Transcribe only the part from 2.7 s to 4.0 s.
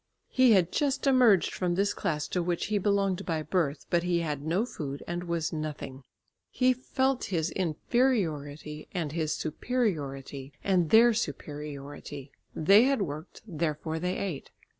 he belonged by birth,